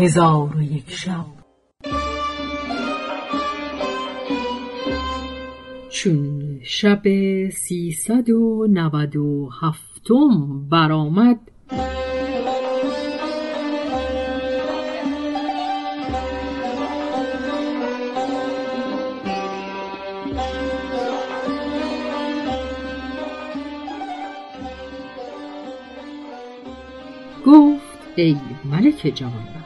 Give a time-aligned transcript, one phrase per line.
[0.00, 1.26] هزار و یک شب.
[5.90, 7.02] چون شب
[7.48, 11.38] سیصد و نود و هفتم برآمد
[27.46, 29.59] گفت ای ملک جوان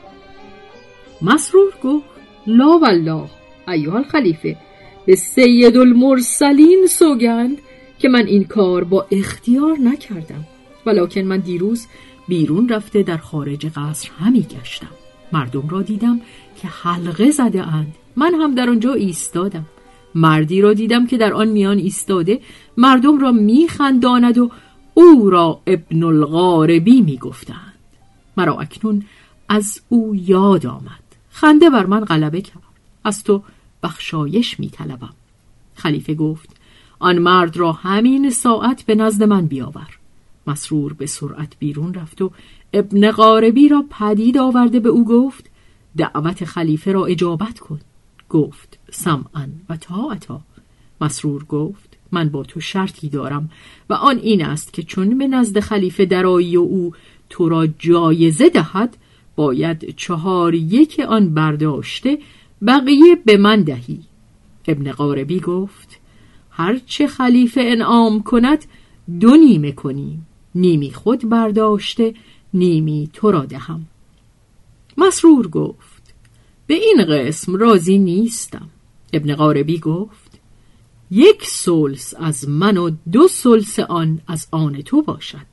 [1.25, 2.05] مسرور گفت
[2.47, 3.25] لا والله
[3.69, 4.57] ایها الخلیفه
[5.07, 7.59] به سید المرسلین سوگند
[7.99, 10.45] که من این کار با اختیار نکردم
[10.87, 11.87] ولیکن من دیروز
[12.29, 14.91] بیرون رفته در خارج قصر همی گشتم.
[15.33, 16.21] مردم را دیدم
[16.63, 17.95] که حلقه زده اند.
[18.17, 19.67] من هم در آنجا ایستادم.
[20.15, 22.41] مردی را دیدم که در آن میان ایستاده
[22.77, 24.51] مردم را میخنداند و
[24.95, 27.75] او را ابن الغاربی می‌گفتند
[28.37, 29.05] مرا اکنون
[29.49, 31.04] از او یاد آمد.
[31.35, 32.63] خنده بر من غلبه کرد.
[33.05, 33.43] از تو
[33.83, 35.13] بخشایش می طلبم.
[35.75, 36.57] خلیفه گفت
[36.99, 39.99] آن مرد را همین ساعت به نزد من بیاور.
[40.47, 42.31] مسرور به سرعت بیرون رفت و
[42.73, 45.51] ابن غاربی را پدید آورده به او گفت
[45.97, 47.81] دعوت خلیفه را اجابت کن.
[48.29, 50.41] گفت سمعا و طاعتا.
[51.01, 53.51] مسرور گفت من با تو شرطی دارم
[53.91, 56.93] و آن این است که چون به نزد خلیفه درایی و او
[57.31, 58.97] تو را جایزه دهد
[59.37, 62.19] باید چهار یک آن برداشته
[62.67, 64.01] بقیه به من دهی.
[64.69, 66.01] ابن قاربی گفت
[66.51, 68.65] هرچه خلیفه انعام کند
[69.21, 70.27] دو نیمه کنیم.
[70.55, 72.15] نیمی خود برداشته
[72.55, 73.87] نیمی تو را دهم.
[74.97, 76.15] مسرور گفت
[76.67, 78.69] به این قسم راضی نیستم.
[79.13, 80.41] ابن قاربی گفت
[81.11, 85.47] یک سلس از من و دو سلس آن از آن تو باشد.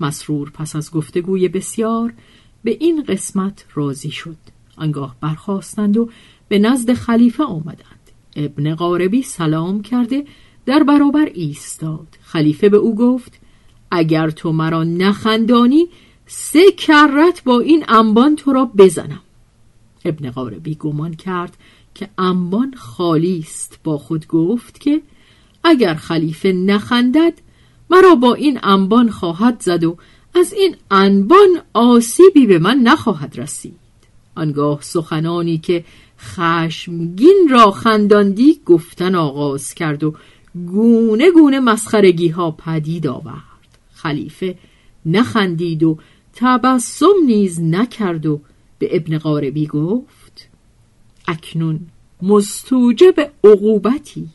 [0.00, 2.12] مسرور پس از گفتگوی بسیار
[2.64, 4.36] به این قسمت راضی شد.
[4.76, 6.08] آنگاه برخواستند و
[6.48, 8.10] به نزد خلیفه آمدند.
[8.36, 10.24] ابن قاربی سلام کرده
[10.66, 12.06] در برابر ایستاد.
[12.22, 13.40] خلیفه به او گفت
[13.90, 15.88] اگر تو مرا نخندانی
[16.26, 19.22] سه کرت با این انبان تو را بزنم.
[20.04, 21.56] ابن قاربی گمان کرد
[21.94, 23.78] که انبان خالی است.
[23.84, 25.02] با خود گفت که
[25.64, 27.34] اگر خلیفه نخندد
[27.90, 29.96] مرا با این انبان خواهد زد و
[30.34, 33.78] از این انبان آسیبی به من نخواهد رسید.
[34.34, 35.84] آنگاه سخنانی که
[36.18, 40.14] خشمگین را خنداندی گفتن آغاز کرد و
[40.66, 43.42] گونه گونه مسخرگی ها پدید آورد.
[43.94, 44.58] خلیفه
[45.06, 45.98] نخندید و
[46.34, 48.40] تبسم نیز نکرد و
[48.78, 50.48] به ابن قاربی گفت
[51.28, 51.80] اکنون
[52.22, 54.28] مستوجب عقوبتی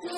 [0.00, 0.10] پس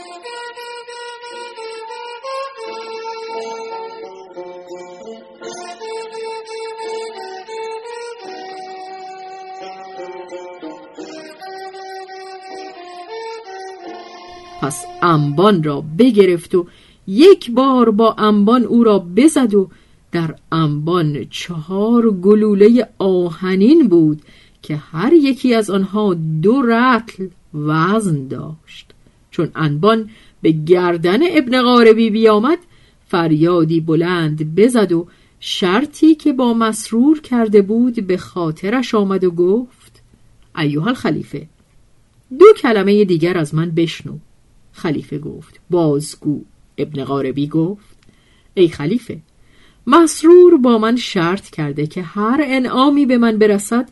[15.03, 16.67] انبان را بگرفت و
[17.07, 19.69] یک بار با انبان او را بزد و
[20.13, 24.23] در انبان چهار گلوله آهنین بود
[24.63, 28.95] که هر یکی از آنها دو رتل وزن داشت.
[29.31, 30.11] چون انبان
[30.43, 32.59] به گردن ابن غاربی بیامد
[33.09, 35.07] فریادی بلند بزد و
[35.41, 40.03] شرطی که با مسرور کرده بود به خاطرش آمد و گفت
[40.57, 41.47] ایوه الخلیفه
[42.39, 44.19] دو کلمه دیگر از من بشنو.
[44.73, 46.41] خلیفه گفت بازگو.
[46.79, 47.97] ابن غاربی گفت
[48.55, 49.19] ای خلیفه
[49.87, 53.89] مسرور با من شرط کرده که هر انعامی به من برسد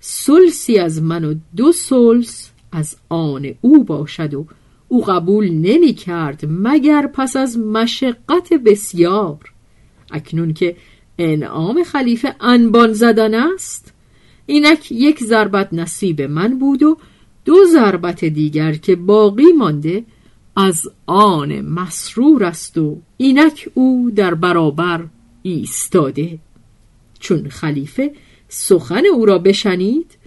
[0.00, 4.46] سلسی از من و دو سلس از آن او باشد و
[4.88, 9.38] او قبول نمی کرد مگر پس از مشقت بسیار.
[10.10, 10.76] اکنون که
[11.18, 13.92] انعام خلیفه انبان زدن است
[14.46, 16.98] اینک یک ضربت نصیب من بود و
[17.44, 20.04] دو ضربت دیگر که باقی مانده
[20.56, 25.04] از آن مسرور است و اینک او در برابر
[25.42, 26.38] ایستاده.
[27.18, 28.12] چون خلیفه
[28.48, 30.18] سخن او را بشنید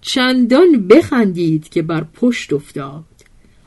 [0.00, 3.04] چندان بخندید که بر پشت افتاد.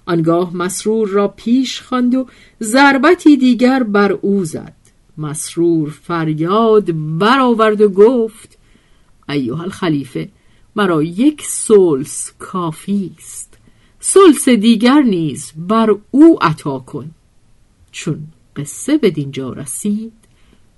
[0.06, 2.28] آنگاه مسرور را پیش خواند و
[2.62, 4.76] ضربتی دیگر بر او زد.
[5.18, 8.58] مسرور فریاد برآورد و گفت
[9.30, 10.30] ایها الخلیفه
[10.76, 13.58] مرا یک سلس کافی است.
[14.00, 17.12] سلس دیگر نیز بر او عطا کن.
[17.92, 18.20] چون
[18.56, 20.14] قصه به دینجا رسید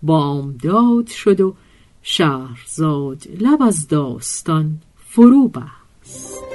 [0.03, 1.55] بامداد شد و
[2.01, 6.54] شهرزاد لب از داستان فرو بست.